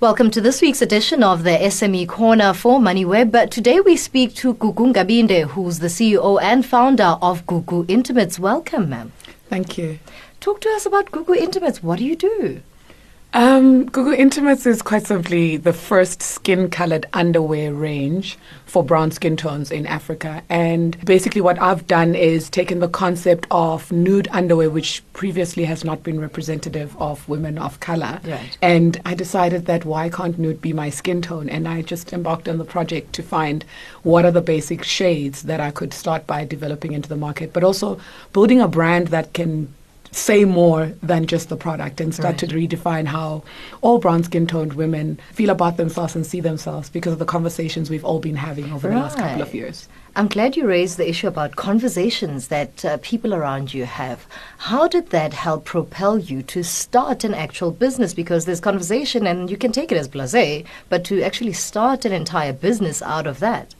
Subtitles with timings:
[0.00, 3.32] Welcome to this week's edition of the SME Corner for MoneyWeb.
[3.32, 8.38] But today we speak to Gugu Nkabinde, who's the CEO and founder of Gugu Intimates.
[8.38, 9.10] Welcome, ma'am.
[9.48, 9.98] Thank you.
[10.38, 11.82] Talk to us about Gugu Intimates.
[11.82, 12.62] What do you do?
[13.34, 19.36] Um, Gugu Intimates is quite simply the first skin colored underwear range for brown skin
[19.36, 20.42] tones in Africa.
[20.48, 25.84] And basically, what I've done is taken the concept of nude underwear, which previously has
[25.84, 28.20] not been representative of women of color.
[28.24, 28.56] Right.
[28.62, 31.50] And I decided that why can't nude be my skin tone?
[31.50, 33.64] And I just embarked on the project to find
[34.02, 37.62] what are the basic shades that I could start by developing into the market, but
[37.62, 38.00] also
[38.32, 39.74] building a brand that can
[40.10, 42.50] say more than just the product and start Right.
[42.50, 43.42] to redefine how
[43.80, 47.90] all brown skin toned women feel about themselves and see themselves because of the conversations
[47.90, 49.88] we've all been having over the last couple of years.
[50.16, 54.26] I'm glad you raised the issue about conversations that uh, people around you have.
[54.58, 58.14] How did that help propel you to start an actual business?
[58.14, 62.12] Because there's conversation and you can take it as blase, but to actually start an
[62.12, 63.74] entire business out of that.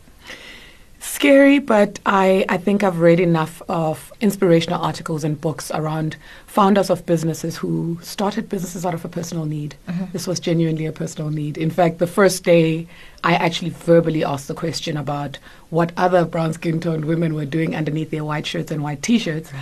[1.01, 6.91] Scary, but I, I think I've read enough of inspirational articles and books around founders
[6.91, 9.77] of businesses who started businesses out of a personal need.
[9.89, 10.07] Mm-hmm.
[10.13, 11.57] This was genuinely a personal need.
[11.57, 12.89] In fact, the first day
[13.23, 15.39] I actually verbally asked the question about
[15.71, 19.19] what other brown skin toned women were doing underneath their white shirts and white t
[19.19, 19.53] shirts.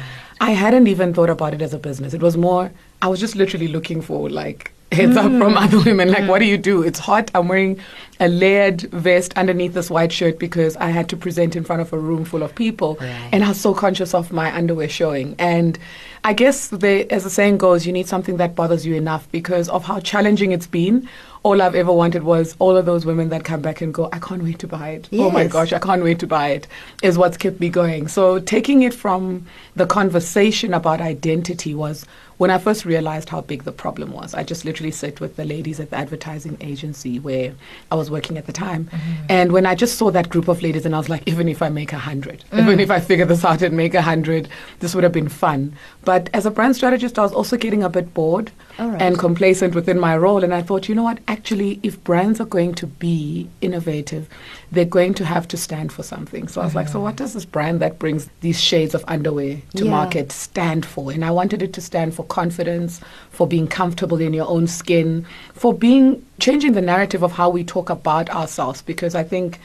[0.41, 2.15] I hadn't even thought about it as a business.
[2.15, 5.59] It was more, I was just literally looking for like heads up from hmm.
[5.59, 6.11] other women.
[6.11, 6.51] Like, what do hmm.
[6.51, 6.83] you do?
[6.83, 7.31] It's hot.
[7.35, 7.81] I'm wearing
[8.19, 11.93] a layered vest underneath this white shirt because I had to present in front of
[11.93, 12.97] a room full of people.
[13.01, 13.29] Right.
[13.33, 15.35] And I was so conscious of my underwear showing.
[15.39, 15.79] And
[16.27, 19.69] I guess, the, as the saying goes, you need something that bothers you enough because
[19.69, 21.09] of how challenging it's been.
[21.45, 24.19] All I've ever wanted was all of those women that come back and go, I
[24.19, 25.09] can't wait to buy it.
[25.13, 26.67] Oh my gosh, I can't wait to buy it,
[27.01, 28.09] is what's kept me going.
[28.09, 29.47] So taking it from
[29.77, 32.05] the conversation about identity was
[32.39, 34.35] when I first realized how big the problem was.
[34.35, 37.55] I just literally sat with the ladies at the advertising agency where
[37.91, 38.87] I was working at the time.
[38.87, 39.27] Mm-hmm.
[39.31, 41.63] And when I just saw that group of ladies, and I was like, even if
[41.63, 42.81] I make a hundred, even mm.
[42.81, 44.49] if I figure this out and make a hundred,
[44.81, 45.77] this would have been fun.
[46.05, 49.01] But as a brand strategist, I was also getting a bit bored right.
[49.01, 50.45] and complacent within my role.
[50.45, 51.19] And I thought, you know what?
[51.29, 54.29] Actually, if brands are going to be innovative,
[54.73, 56.49] they're going to have to stand for something.
[56.49, 57.05] So I was like, so uh-huh.
[57.05, 59.91] what does this brand that brings these shades of underwear to Yeah.
[59.91, 61.13] market stand for?
[61.13, 63.01] And I wanted it to stand for confidence,
[63.31, 67.65] for being comfortable in your own skin, for being changing the narrative of how we
[67.65, 68.83] talk about ourselves.
[68.83, 69.59] Because I think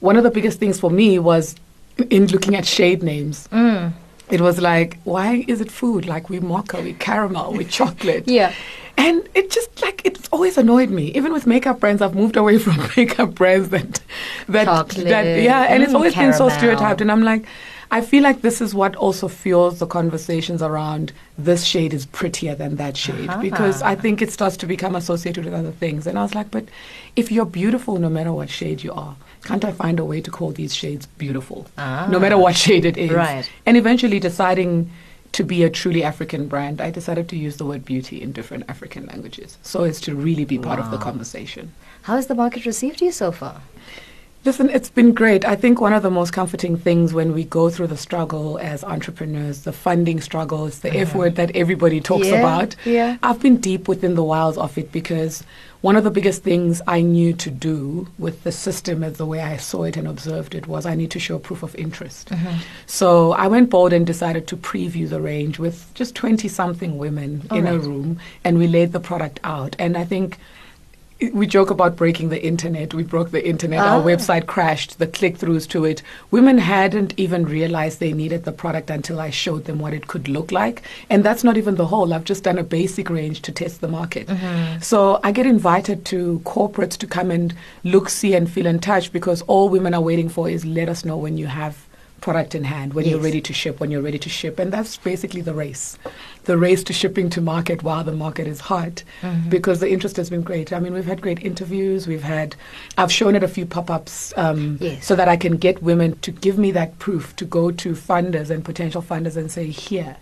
[0.00, 1.56] one of the biggest things for me was
[2.10, 3.48] in looking at shade names.
[3.52, 3.92] Mm.
[4.30, 6.06] It was like, why is it food?
[6.06, 8.24] Like we mocha, we caramel, we chocolate.
[8.38, 8.52] Yeah.
[8.96, 11.12] And it just like it's always annoyed me.
[11.12, 14.00] Even with makeup brands, I've moved away from makeup brands that
[14.48, 17.00] that Chocolate, that yeah, and it's mm, always been so stereotyped.
[17.00, 17.46] And I'm like,
[17.90, 22.54] I feel like this is what also fuels the conversations around this shade is prettier
[22.54, 23.40] than that shade Uh-huh.
[23.40, 26.06] because I think it starts to become associated with other things.
[26.06, 26.66] And I was like, but
[27.16, 30.30] if you're beautiful, no matter what shade you are, can't I find a way to
[30.30, 32.06] call these shades beautiful, Ah.
[32.10, 33.10] no matter what shade it is?
[33.10, 33.48] Right.
[33.64, 34.90] And eventually deciding
[35.32, 38.64] to be a truly African brand, I decided to use the word beauty in different
[38.68, 41.72] African languages so as to really be part of the conversation.
[42.02, 43.60] How has the market received you so far?
[44.48, 45.44] Listen, it's been great.
[45.44, 48.82] I think one of the most comforting things when we go through the struggle as
[48.82, 52.74] entrepreneurs, the funding struggle, it's the F word that everybody talks Yeah, about.
[52.86, 53.18] yeah.
[53.22, 55.44] I've been deep within the wilds of it because
[55.82, 59.42] one of the biggest things I knew to do with the system as the way
[59.42, 62.30] I saw it and observed it was I need to show proof of interest.
[62.30, 62.56] Mm-hmm.
[62.86, 67.46] So I went bold and decided to preview the range with just 20 something women
[67.50, 69.76] in a room and we laid the product out.
[69.78, 70.38] And I think
[71.32, 72.94] we joke about breaking the internet.
[72.94, 73.80] We broke the internet.
[73.80, 74.04] Our Ah.
[74.04, 74.98] website crashed.
[75.00, 76.00] The click throughs to it.
[76.30, 80.28] Women hadn't even realized they needed the product until I showed them what it could
[80.28, 80.82] look like.
[81.10, 82.14] And that's not even the whole.
[82.14, 84.28] I've just done a basic range to test the market.
[84.80, 87.52] So I get invited to corporates to come and
[87.82, 91.04] look, see, and feel and touch because all women are waiting for is let us
[91.04, 91.87] know when you have
[92.20, 94.58] product in hand, when you're ready to ship, when you're ready to ship.
[94.58, 95.96] And that's basically the race.
[96.44, 99.02] The race to shipping to market while the market is hot
[99.48, 100.72] because the interest has been great.
[100.72, 102.06] I mean, we've had great interviews.
[102.06, 102.56] We've had,
[102.96, 105.06] I've shown at a few pop ups um, Yes.
[105.06, 108.50] so that I can get women to give me that proof to go to funders
[108.50, 110.16] and potential funders and say, here.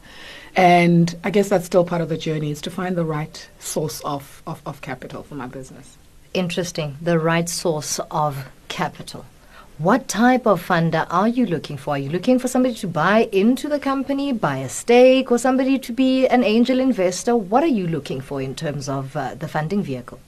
[0.55, 4.01] And I guess that's still part of the journey is to find the right source
[4.01, 5.97] of, of, of capital for my business.
[6.35, 6.97] Interesting.
[7.01, 9.25] The right source of capital.
[9.79, 11.97] What type of funder are you looking for?
[11.97, 15.79] Are you looking for somebody to buy into the company, buy a stake, or somebody
[15.81, 17.37] to be an angel investor?
[17.37, 20.19] What are you looking for in terms of uh, the funding vehicle?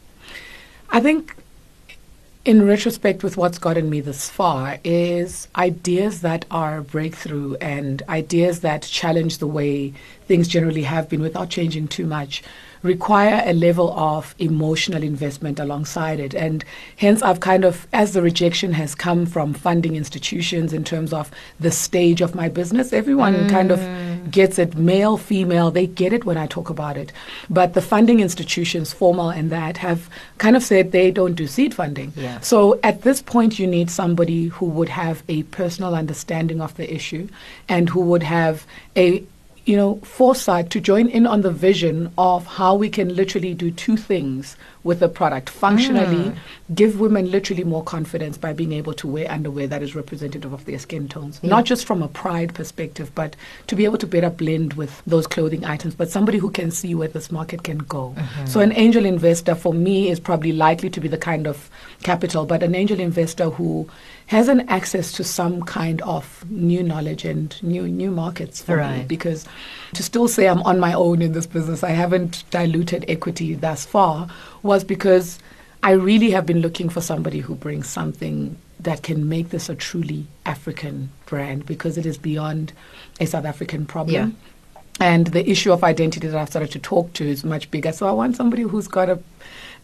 [0.91, 1.35] I think,
[2.45, 8.61] in retrospect, with what's gotten me this far, is ideas that are breakthrough and ideas
[8.61, 9.95] that challenge the way
[10.29, 12.43] things generally have been without changing too much.
[12.83, 16.35] require a level of emotional investment alongside it.
[16.35, 16.65] And
[16.97, 21.31] hence, I've kind of, as the rejection has come from funding institutions in terms of
[21.59, 23.51] the stage of my business, everyone mm.
[23.51, 27.13] kind of gets it, male, female, they get it when I talk about it.
[27.49, 30.09] But the funding institutions, formal and that, have
[30.39, 32.13] kind of said they don't do seed funding.
[32.15, 32.41] Yeah.
[32.41, 36.93] So at this point, you need somebody who would have a personal understanding of the
[36.93, 37.29] issue
[37.69, 38.67] and who would have
[38.97, 39.25] a
[39.69, 43.71] you know, foresight to join in on the vision of how we can literally do
[43.71, 45.51] two things with the product.
[45.51, 46.37] Functionally, mm.
[46.75, 50.65] give women literally more confidence by being able to wear underwear that is representative of
[50.65, 51.39] their skin tones.
[51.43, 51.51] Yeah.
[51.51, 53.37] Not just from a pride perspective, but
[53.67, 56.95] to be able to better blend with those clothing items, but somebody who can see
[56.95, 58.15] where this market can go.
[58.17, 58.47] Mm-hmm.
[58.47, 61.69] So, an angel investor for me is probably likely to be the kind of
[62.03, 63.87] capital, but an angel investor who
[64.29, 68.99] has an access to some kind of new knowledge and new new markets for right.
[68.99, 69.47] me because
[69.95, 73.87] to still say I'm on my own in this business, I haven't diluted equity thus
[73.87, 74.29] far,
[74.63, 75.39] was because
[75.83, 79.75] I really have been looking for somebody who brings something that can make this a
[79.75, 82.75] truly African brand because it is beyond
[83.21, 84.15] a South African problem.
[84.15, 84.85] Yeah.
[85.01, 87.93] And the issue of identity that I've started to talk to is much bigger.
[87.93, 89.19] So I want somebody who's got a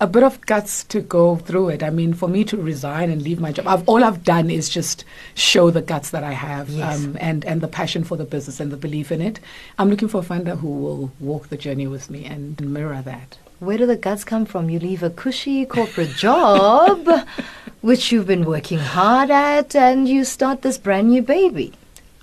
[0.01, 1.83] a bit of guts to go through it.
[1.83, 4.69] I mean, for me to resign and leave my job, I've, all I've done is
[4.69, 5.05] just
[5.35, 7.05] show the guts that I have yes.
[7.05, 9.41] um, and, and the passion for the business and the belief in it.
[9.79, 13.39] I'm looking for a funder who will walk the journey with me and mirror that.
[13.61, 14.69] Where do the guts come from?
[14.69, 17.09] You leave a cushy corporate job,
[17.81, 21.73] which you've been working hard at, and you start this brand new baby.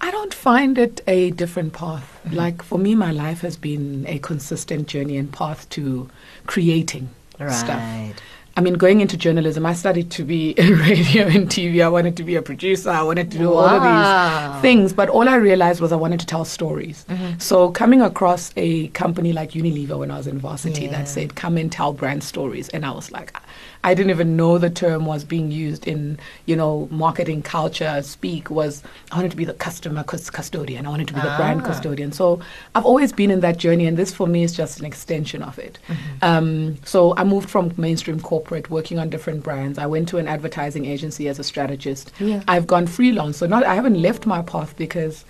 [0.02, 2.20] I don't find it a different path.
[2.26, 2.36] Mm-hmm.
[2.36, 6.10] Like for me, my life has been a consistent journey and path to
[6.48, 7.10] creating
[7.46, 7.54] right.
[7.54, 8.24] stuff.
[8.58, 11.84] I mean, going into journalism, I studied to be in radio and TV.
[11.84, 12.90] I wanted to be a producer.
[12.90, 13.56] I wanted to do wow.
[13.56, 14.94] all of these things.
[14.94, 17.06] But all I realized was I wanted to tell stories.
[17.10, 17.40] Mm-hmm.
[17.40, 20.92] So coming across a company like Unilever when I was in varsity yeah.
[20.92, 22.70] that said, come and tell brand stories.
[22.70, 23.36] And I was like,
[23.84, 28.50] I didn't even know the term was being used in, you know, marketing culture speak
[28.52, 30.86] was I wanted to be the customer custodian.
[30.86, 31.68] I wanted to be the brand Ah.
[31.68, 32.12] custodian.
[32.12, 32.42] So
[32.76, 35.58] I've always been in that journey, and this for me is just an extension of
[35.58, 35.80] it.
[35.88, 36.24] Mm-hmm.
[36.24, 39.78] Um, so I moved from mainstream corporate, working on different brands.
[39.78, 42.12] I went to an advertising agency as a strategist.
[42.20, 42.44] Yeah.
[42.48, 45.26] I've gone freelance, so not I haven't left my path because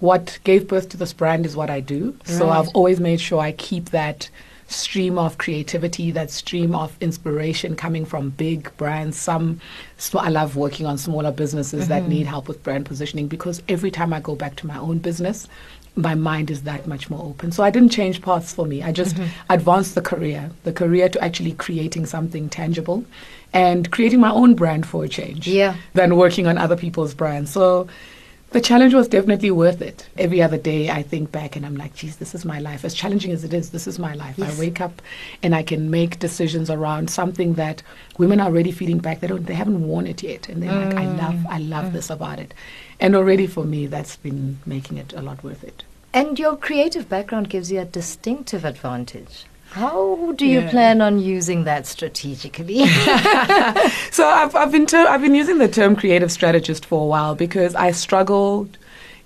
[0.00, 2.16] what gave birth to this brand is what I do.
[2.24, 4.28] So I've always made sure I keep that
[4.68, 9.16] stream of creativity, that stream of inspiration coming from big brands.
[9.16, 9.60] Some,
[9.96, 12.10] so I love working on smaller businesses that mm-hmm.
[12.10, 15.46] need help with brand positioning because every time I go back to my own business,
[15.94, 17.52] my mind is that much more open.
[17.52, 18.82] So I didn't change paths for me.
[18.82, 19.30] I just mm-hmm.
[19.50, 23.04] advanced the career, the career to actually creating something tangible
[23.52, 25.76] and creating my own brand for a change Yeah.
[25.94, 27.50] than working on other people's brands.
[27.50, 27.88] So
[28.50, 30.08] the challenge was definitely worth it.
[30.16, 32.84] Every other day I think back and I'm like, geez, this is my life.
[32.84, 34.38] As challenging as it is, this is my life.
[34.38, 34.56] Yes.
[34.56, 35.02] I wake up
[35.42, 37.82] and I can make decisions around something that
[38.18, 39.20] women are already feeling back.
[39.20, 40.48] They don't they haven't worn it yet.
[40.48, 41.18] And they're like, I mm.
[41.18, 41.92] love I love mm.
[41.92, 42.54] this about it.
[43.00, 45.82] And already for me that's been making it a lot worth it.
[46.14, 49.44] And your creative background gives you a distinctive advantage.
[49.70, 50.70] How do you Yeah.
[50.70, 52.84] plan on using that strategically?
[54.10, 57.34] So I've, I've been ter- I've been using the term creative strategist for a while
[57.34, 58.78] because I struggled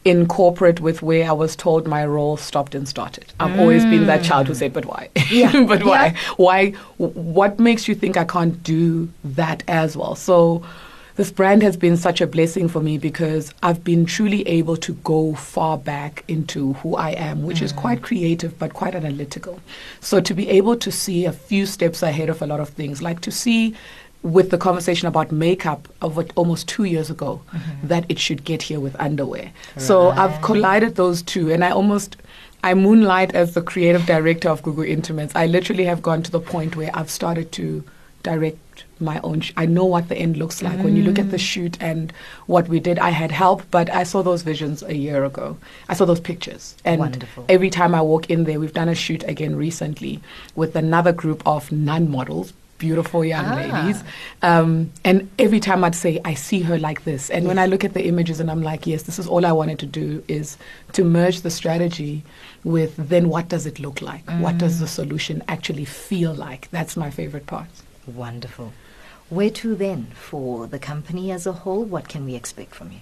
[0.04, 3.26] in corporate with where I was told my role stopped and started.
[3.38, 5.10] I've always been that child who said, "But why?
[5.30, 5.64] Yeah.
[5.68, 6.06] but why?
[6.06, 6.18] Yeah.
[6.38, 6.70] Why?
[6.98, 10.64] w- What makes you think I can't do that as well?" So.
[11.20, 14.94] This brand has been such a blessing for me because I've been truly able to
[15.04, 19.60] go far back into who I am, which is quite creative but quite analytical.
[20.00, 23.02] So to be able to see a few steps ahead of a lot of things,
[23.02, 23.76] like to see
[24.22, 27.86] with the conversation about makeup of what almost two years ago mm-hmm.
[27.88, 29.52] that it should get here with underwear.
[29.76, 32.16] So I've collided those two, and I almost
[32.64, 35.36] I moonlight as the creative director of Gugu Intimates.
[35.36, 37.84] I literally have gone to the point where I've started to
[38.22, 38.58] direct
[38.98, 39.40] my own.
[39.40, 40.78] Sh- I know what the end looks like.
[40.84, 42.12] When you look at the shoot and
[42.46, 45.56] what we did, I had help, but I saw those visions a year ago.
[45.88, 47.46] I saw those pictures, and Wonderful.
[47.48, 50.20] every time I walk in there, we've done a shoot again recently
[50.54, 52.52] with another group of nun models.
[52.78, 53.56] Beautiful young Ah.
[53.56, 54.02] ladies.
[54.40, 57.28] Um, and every time I'd say, I see her like this.
[57.28, 59.52] And when I look at the images and I'm like, yes, this is all I
[59.52, 60.56] wanted to do is
[60.94, 62.22] to merge the strategy
[62.64, 64.24] with then what does it look like?
[64.30, 66.68] What does the solution actually feel like?
[66.70, 67.68] That's my favorite part.
[68.06, 68.72] Wonderful.
[69.28, 71.84] Where to then for the company as a whole?
[71.84, 73.00] What can we expect from you?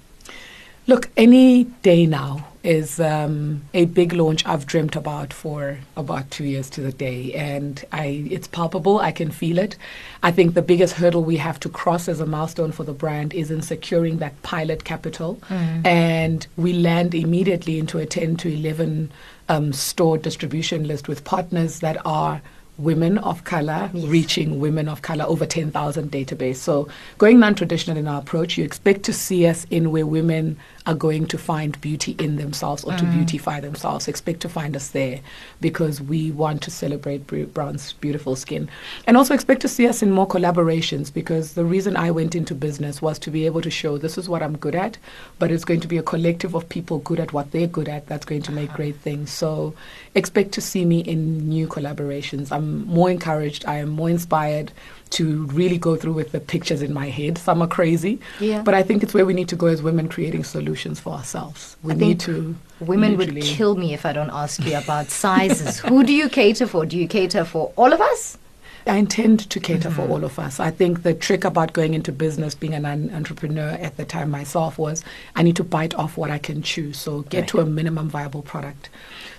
[0.87, 6.45] Look, any day now is um, a big launch I've dreamt about for about two
[6.45, 8.99] years to the day, and I it's palpable.
[8.99, 9.77] I can feel it.
[10.23, 13.35] I think the biggest hurdle we have to cross as a milestone for the brand
[13.35, 15.39] is in securing that pilot capital,
[15.85, 19.13] and we land immediately into a ten to eleven
[19.51, 22.41] um, store distribution list with partners that are
[22.79, 24.07] women of color Yes.
[24.07, 26.57] reaching women of color over 10,000 database.
[26.57, 30.57] So going non-traditional in our approach, you expect to see us in where women
[30.87, 33.13] are going to find beauty in themselves or to mm.
[33.13, 34.09] beautify themselves.
[34.09, 35.21] Expect to find us there
[35.61, 38.71] because we want to celebrate Brown's beautiful skin.
[39.07, 42.55] And also expect to see us in more collaborations because the reason I went into
[42.55, 44.97] business was to be able to show this is what I'm good at,
[45.39, 48.07] but it's going to be a collective of people good at what they're good at
[48.07, 48.77] that's going to make uh-huh.
[48.77, 49.31] great things.
[49.31, 49.75] So
[50.15, 52.51] expect to see me in new collaborations.
[52.51, 54.73] I'm more encouraged, I am more inspired
[55.11, 57.39] to really go through with the pictures in my head.
[57.39, 58.63] Some are crazy, Yeah.
[58.63, 61.77] but I think it's where we need to go as women creating solutions for ourselves.
[61.83, 65.79] We I need to Women would kill me if I don't ask you about sizes.
[65.81, 66.87] Who do you cater for?
[66.87, 68.39] Do you cater for all of us?
[68.87, 70.13] I intend to cater for Mm-hmm.
[70.13, 70.61] all of us.
[70.61, 74.31] I think the trick about going into business, being an un- entrepreneur at the time
[74.31, 75.05] myself, was
[75.37, 76.93] I need to bite off what I can chew.
[76.95, 78.89] So get to a minimum viable product.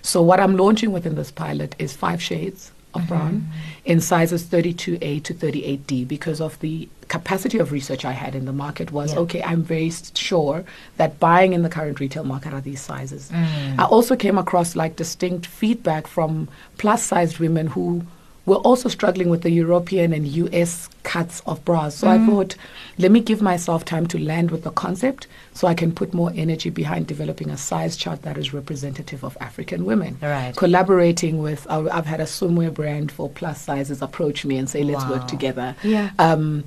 [0.01, 3.07] So what I'm launching within this pilot is five shades of Mm-hmm.
[3.09, 3.47] brown
[3.85, 8.53] in sizes 32A to 38D because of the capacity of research I had in the
[8.53, 9.19] market was Yeah.
[9.19, 10.63] okay, I'm very sure
[10.97, 13.29] that buying in the current retail market are these sizes.
[13.31, 13.79] Mm.
[13.79, 18.03] I also came across like distinct feedback from plus sized women who
[18.49, 21.95] were also struggling with the European and US cuts of bras.
[21.95, 22.11] So Mm.
[22.15, 22.55] I thought,
[22.97, 26.31] let me give myself time to land with the concept so I can put more
[26.35, 30.17] energy behind developing a size chart that is representative of African women.
[30.21, 30.53] Right.
[30.55, 34.83] Collaborating with, I- I've had a swimwear brand for plus sizes approach me and say,
[34.83, 35.11] let's Wow.
[35.11, 35.75] work together.
[35.83, 36.09] Yeah.
[36.19, 36.63] Um,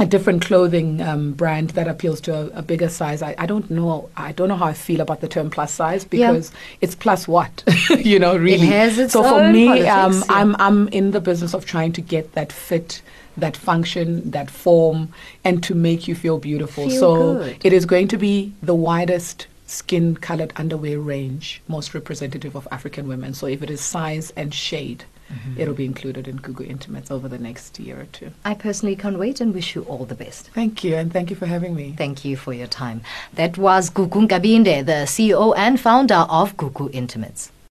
[0.00, 3.20] a different clothing um, brand that appeals to a, a bigger size.
[3.20, 4.08] I, I don't know.
[4.16, 6.30] I don't know how I feel about the term plus size Yeah.
[6.30, 7.64] because it's plus what,
[7.98, 8.66] you know, really.
[8.66, 10.24] it has its so for own me, politics, um, yeah.
[10.28, 13.02] I'm I'm in the business of trying to get that fit,
[13.36, 15.08] that function, that form,
[15.44, 16.88] and to make you feel beautiful.
[16.88, 17.56] Feel so good.
[17.64, 23.06] it is going to be the widest skin colored underwear range, most representative of African
[23.08, 23.34] women.
[23.34, 25.60] So if it is size and shade, Mm-hmm.
[25.60, 28.30] it'll be included in Gugu Intimates over the next year or two.
[28.44, 30.48] I personally can't wait and wish you all the best.
[30.54, 31.94] Thank you, and thank you for having me.
[31.96, 33.02] Thank you for your time.
[33.34, 37.50] That was Gugu Nkabinde, the CEO and founder of Gugu Intimates.